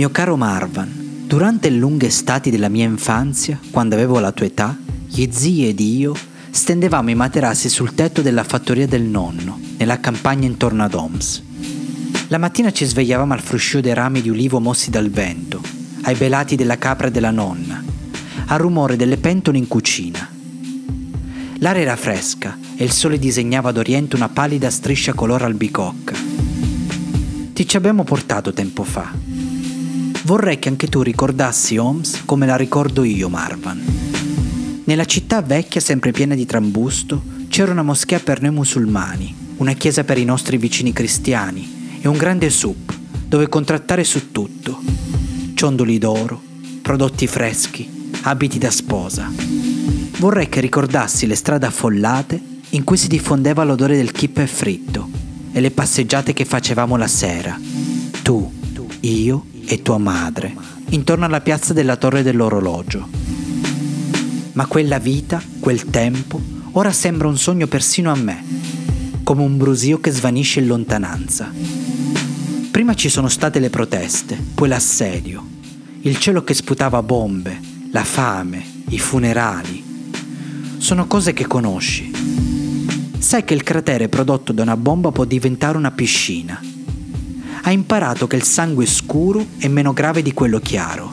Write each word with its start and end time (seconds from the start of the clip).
Mio 0.00 0.10
caro 0.10 0.34
Marvan, 0.34 1.26
durante 1.26 1.68
le 1.68 1.76
lunghe 1.76 2.06
estati 2.06 2.48
della 2.48 2.70
mia 2.70 2.86
infanzia, 2.86 3.60
quando 3.70 3.96
avevo 3.96 4.18
la 4.18 4.32
tua 4.32 4.46
età, 4.46 4.74
gli 5.06 5.28
zii 5.30 5.68
ed 5.68 5.78
io 5.78 6.16
stendevamo 6.48 7.10
i 7.10 7.14
materassi 7.14 7.68
sul 7.68 7.94
tetto 7.94 8.22
della 8.22 8.42
fattoria 8.42 8.86
del 8.86 9.02
nonno, 9.02 9.60
nella 9.76 10.00
campagna 10.00 10.46
intorno 10.46 10.84
ad 10.84 10.94
Homs. 10.94 11.42
La 12.28 12.38
mattina 12.38 12.72
ci 12.72 12.86
svegliavamo 12.86 13.34
al 13.34 13.42
fruscio 13.42 13.82
dei 13.82 13.92
rami 13.92 14.22
di 14.22 14.30
ulivo 14.30 14.58
mossi 14.58 14.88
dal 14.88 15.10
vento, 15.10 15.60
ai 16.04 16.14
belati 16.14 16.56
della 16.56 16.78
capra 16.78 17.10
della 17.10 17.30
nonna, 17.30 17.84
al 18.46 18.58
rumore 18.58 18.96
delle 18.96 19.18
pentole 19.18 19.58
in 19.58 19.68
cucina. 19.68 20.26
L'aria 21.58 21.82
era 21.82 21.96
fresca 21.96 22.56
e 22.74 22.84
il 22.84 22.92
sole 22.92 23.18
disegnava 23.18 23.68
ad 23.68 23.76
oriente 23.76 24.16
una 24.16 24.30
pallida 24.30 24.70
striscia 24.70 25.12
color 25.12 25.42
albicocca. 25.42 26.14
Ti 27.52 27.68
ci 27.68 27.76
abbiamo 27.76 28.02
portato 28.02 28.54
tempo 28.54 28.82
fa. 28.82 29.29
Vorrei 30.24 30.58
che 30.58 30.68
anche 30.68 30.86
tu 30.86 31.00
ricordassi 31.00 31.78
Homs 31.78 32.22
come 32.26 32.44
la 32.44 32.56
ricordo 32.56 33.04
io, 33.04 33.28
Marvan. 33.28 34.82
Nella 34.84 35.06
città 35.06 35.40
vecchia, 35.40 35.80
sempre 35.80 36.10
piena 36.10 36.34
di 36.34 36.44
trambusto, 36.44 37.22
c'era 37.48 37.72
una 37.72 37.82
moschea 37.82 38.20
per 38.20 38.42
noi 38.42 38.50
musulmani, 38.50 39.34
una 39.56 39.72
chiesa 39.72 40.04
per 40.04 40.18
i 40.18 40.24
nostri 40.24 40.58
vicini 40.58 40.92
cristiani 40.92 41.98
e 42.00 42.08
un 42.08 42.18
grande 42.18 42.50
soup 42.50 42.92
dove 43.26 43.48
contrattare 43.48 44.04
su 44.04 44.30
tutto. 44.30 44.80
Ciondoli 45.54 45.98
d'oro, 45.98 46.40
prodotti 46.82 47.26
freschi, 47.26 48.10
abiti 48.22 48.58
da 48.58 48.70
sposa. 48.70 49.32
Vorrei 50.18 50.48
che 50.48 50.60
ricordassi 50.60 51.26
le 51.26 51.34
strade 51.34 51.66
affollate 51.66 52.40
in 52.70 52.84
cui 52.84 52.98
si 52.98 53.08
diffondeva 53.08 53.64
l'odore 53.64 53.96
del 53.96 54.12
kippe 54.12 54.46
fritto 54.46 55.08
e 55.52 55.60
le 55.60 55.70
passeggiate 55.70 56.34
che 56.34 56.44
facevamo 56.44 56.96
la 56.96 57.08
sera. 57.08 57.58
Tu, 58.22 58.58
io 59.00 59.46
e 59.72 59.82
tua 59.82 59.98
madre, 59.98 60.52
intorno 60.88 61.24
alla 61.24 61.40
piazza 61.40 61.72
della 61.72 61.94
torre 61.94 62.24
dell'orologio. 62.24 63.06
Ma 64.54 64.66
quella 64.66 64.98
vita, 64.98 65.40
quel 65.60 65.84
tempo, 65.84 66.40
ora 66.72 66.90
sembra 66.90 67.28
un 67.28 67.38
sogno 67.38 67.68
persino 67.68 68.10
a 68.10 68.16
me, 68.16 68.44
come 69.22 69.42
un 69.42 69.56
brusio 69.56 70.00
che 70.00 70.10
svanisce 70.10 70.58
in 70.58 70.66
lontananza. 70.66 71.52
Prima 72.72 72.94
ci 72.94 73.08
sono 73.08 73.28
state 73.28 73.60
le 73.60 73.70
proteste, 73.70 74.36
poi 74.54 74.66
l'assedio, 74.66 75.46
il 76.00 76.18
cielo 76.18 76.42
che 76.42 76.54
sputava 76.54 77.00
bombe, 77.04 77.60
la 77.92 78.02
fame, 78.02 78.64
i 78.88 78.98
funerali. 78.98 79.84
Sono 80.78 81.06
cose 81.06 81.32
che 81.32 81.46
conosci. 81.46 82.10
Sai 83.18 83.44
che 83.44 83.54
il 83.54 83.62
cratere 83.62 84.08
prodotto 84.08 84.50
da 84.50 84.62
una 84.62 84.76
bomba 84.76 85.12
può 85.12 85.24
diventare 85.24 85.76
una 85.76 85.92
piscina. 85.92 86.60
Hai 87.62 87.74
imparato 87.74 88.26
che 88.26 88.36
il 88.36 88.42
sangue 88.42 88.86
scuro 88.86 89.44
è 89.58 89.68
meno 89.68 89.92
grave 89.92 90.22
di 90.22 90.32
quello 90.32 90.60
chiaro. 90.60 91.10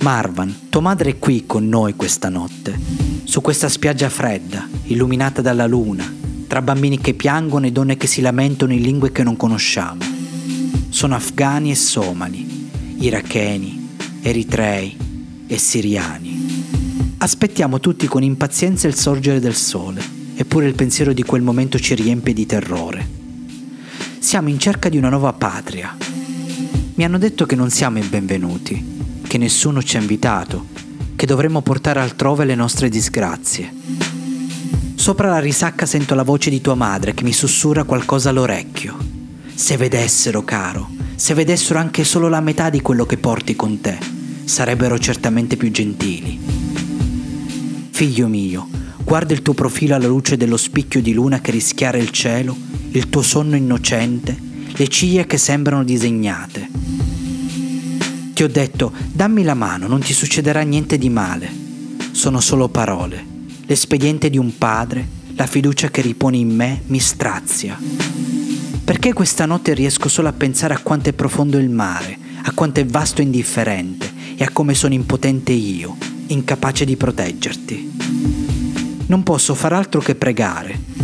Marvan, 0.00 0.68
tua 0.68 0.80
madre 0.80 1.10
è 1.10 1.18
qui 1.18 1.46
con 1.46 1.68
noi 1.68 1.94
questa 1.94 2.28
notte, 2.28 2.78
su 3.24 3.40
questa 3.40 3.68
spiaggia 3.68 4.08
fredda, 4.08 4.68
illuminata 4.84 5.42
dalla 5.42 5.66
luna, 5.66 6.12
tra 6.48 6.62
bambini 6.62 7.00
che 7.00 7.14
piangono 7.14 7.66
e 7.66 7.72
donne 7.72 7.96
che 7.96 8.08
si 8.08 8.20
lamentano 8.20 8.72
in 8.72 8.82
lingue 8.82 9.12
che 9.12 9.22
non 9.22 9.36
conosciamo. 9.36 10.02
Sono 10.88 11.14
afghani 11.14 11.70
e 11.70 11.76
somali, 11.76 12.68
iracheni, 12.98 13.88
eritrei 14.22 14.96
e 15.46 15.58
siriani. 15.58 17.14
Aspettiamo 17.18 17.78
tutti 17.78 18.08
con 18.08 18.24
impazienza 18.24 18.88
il 18.88 18.96
sorgere 18.96 19.38
del 19.38 19.54
sole, 19.54 20.02
eppure 20.34 20.66
il 20.66 20.74
pensiero 20.74 21.12
di 21.12 21.22
quel 21.22 21.42
momento 21.42 21.78
ci 21.78 21.94
riempie 21.94 22.34
di 22.34 22.46
terrore. 22.46 23.15
Siamo 24.26 24.48
in 24.48 24.58
cerca 24.58 24.88
di 24.88 24.96
una 24.96 25.08
nuova 25.08 25.32
patria. 25.32 25.96
Mi 26.96 27.04
hanno 27.04 27.16
detto 27.16 27.46
che 27.46 27.54
non 27.54 27.70
siamo 27.70 27.98
i 27.98 28.02
benvenuti, 28.02 29.22
che 29.24 29.38
nessuno 29.38 29.84
ci 29.84 29.96
ha 29.96 30.00
invitato, 30.00 30.66
che 31.14 31.26
dovremmo 31.26 31.62
portare 31.62 32.00
altrove 32.00 32.44
le 32.44 32.56
nostre 32.56 32.88
disgrazie. 32.88 33.72
Sopra 34.96 35.28
la 35.28 35.38
risacca 35.38 35.86
sento 35.86 36.16
la 36.16 36.24
voce 36.24 36.50
di 36.50 36.60
tua 36.60 36.74
madre 36.74 37.14
che 37.14 37.22
mi 37.22 37.32
sussurra 37.32 37.84
qualcosa 37.84 38.30
all'orecchio. 38.30 38.96
Se 39.54 39.76
vedessero, 39.76 40.42
caro, 40.42 40.88
se 41.14 41.32
vedessero 41.32 41.78
anche 41.78 42.02
solo 42.02 42.28
la 42.28 42.40
metà 42.40 42.68
di 42.68 42.82
quello 42.82 43.06
che 43.06 43.18
porti 43.18 43.54
con 43.54 43.80
te, 43.80 43.96
sarebbero 44.44 44.98
certamente 44.98 45.56
più 45.56 45.70
gentili. 45.70 46.36
Figlio 47.90 48.26
mio, 48.26 48.66
guarda 49.04 49.34
il 49.34 49.42
tuo 49.42 49.54
profilo 49.54 49.94
alla 49.94 50.08
luce 50.08 50.36
dello 50.36 50.56
spicchio 50.56 51.00
di 51.00 51.12
luna 51.12 51.40
che 51.40 51.52
rischiara 51.52 51.96
il 51.96 52.10
cielo, 52.10 52.75
il 52.96 53.10
tuo 53.10 53.20
sonno 53.20 53.56
innocente, 53.56 54.34
le 54.74 54.88
ciglia 54.88 55.24
che 55.24 55.36
sembrano 55.36 55.84
disegnate. 55.84 56.66
Ti 58.32 58.42
ho 58.42 58.48
detto, 58.48 58.90
dammi 59.12 59.42
la 59.42 59.52
mano, 59.52 59.86
non 59.86 60.00
ti 60.00 60.14
succederà 60.14 60.62
niente 60.62 60.96
di 60.96 61.10
male. 61.10 61.46
Sono 62.12 62.40
solo 62.40 62.68
parole. 62.68 63.22
L'espediente 63.66 64.30
di 64.30 64.38
un 64.38 64.56
padre, 64.56 65.06
la 65.34 65.46
fiducia 65.46 65.90
che 65.90 66.00
riponi 66.00 66.40
in 66.40 66.54
me, 66.54 66.80
mi 66.86 66.98
strazia. 66.98 67.78
Perché 68.82 69.12
questa 69.12 69.44
notte 69.44 69.74
riesco 69.74 70.08
solo 70.08 70.28
a 70.28 70.32
pensare 70.32 70.72
a 70.72 70.80
quanto 70.80 71.10
è 71.10 71.12
profondo 71.12 71.58
il 71.58 71.68
mare, 71.68 72.18
a 72.44 72.52
quanto 72.52 72.80
è 72.80 72.86
vasto 72.86 73.20
e 73.20 73.24
indifferente 73.24 74.10
e 74.36 74.44
a 74.44 74.50
come 74.50 74.72
sono 74.72 74.94
impotente 74.94 75.52
io, 75.52 75.98
incapace 76.28 76.86
di 76.86 76.96
proteggerti. 76.96 77.92
Non 79.08 79.22
posso 79.22 79.54
far 79.54 79.74
altro 79.74 80.00
che 80.00 80.14
pregare. 80.14 80.95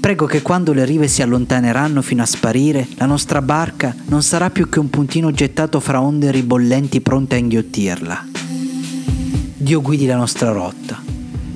Prego 0.00 0.24
che 0.24 0.40
quando 0.40 0.72
le 0.72 0.86
rive 0.86 1.08
si 1.08 1.20
allontaneranno 1.20 2.00
fino 2.00 2.22
a 2.22 2.26
sparire, 2.26 2.88
la 2.94 3.04
nostra 3.04 3.42
barca 3.42 3.94
non 4.06 4.22
sarà 4.22 4.48
più 4.48 4.70
che 4.70 4.78
un 4.78 4.88
puntino 4.88 5.30
gettato 5.30 5.78
fra 5.78 6.00
onde 6.00 6.30
ribollenti 6.30 7.02
pronte 7.02 7.34
a 7.34 7.38
inghiottirla. 7.38 8.28
Dio 9.56 9.82
guidi 9.82 10.06
la 10.06 10.16
nostra 10.16 10.52
rotta, 10.52 10.98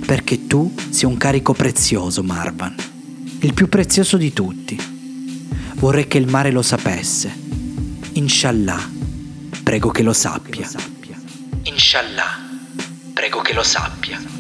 perché 0.05 0.47
tu 0.47 0.75
sei 0.91 1.09
un 1.09 1.17
carico 1.17 1.55
prezioso, 1.55 2.23
Marvan, 2.23 2.75
il 3.41 3.55
più 3.55 3.71
prezioso 3.71 4.19
di 4.19 4.35
tutti. 4.35 4.79
Vorrei 5.77 6.07
che 6.07 6.19
il 6.19 6.29
mare 6.29 6.51
lo 6.51 6.63
sapesse. 6.63 7.35
Inshallah, 8.13 8.91
prego 9.63 9.89
che 9.89 10.03
lo 10.03 10.13
sappia. 10.13 10.69
Inshallah, 11.63 12.41
prego 13.15 13.41
che 13.41 13.55
lo 13.55 13.63
sappia. 13.63 14.34